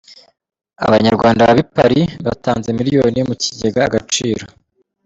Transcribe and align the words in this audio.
Abanyarwanda 0.85 1.47
baba 1.47 1.61
i 1.63 1.65
Parisi 1.75 2.15
batanze 2.27 2.67
Miliyoni 2.77 3.19
mu 3.27 3.35
Kigega 3.41 3.79
Agaciro 3.87 4.45